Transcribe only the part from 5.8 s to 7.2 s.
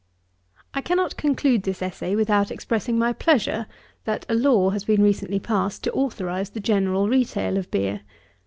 to authorize the general